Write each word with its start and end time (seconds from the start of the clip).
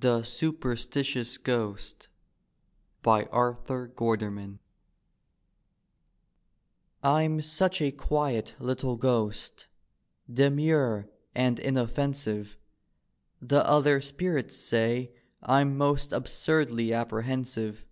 THE 0.00 0.24
SUPERSTITIOUS 0.24 1.38
GHOST: 1.38 2.08
Arthur 3.06 3.86
GUITSRMAN 3.86 4.58
I'm 7.04 7.40
such 7.40 7.80
a 7.80 7.92
quiet 7.92 8.56
little 8.58 8.96
ghost, 8.96 9.68
Demure 10.28 11.08
and 11.36 11.58
inofEcnsive, 11.58 12.56
The 13.40 13.64
other 13.64 14.00
spirits 14.00 14.56
say 14.56 15.12
I'm 15.40 15.76
most 15.76 16.12
Absurdly 16.12 16.92
apprehensive. 16.92 17.84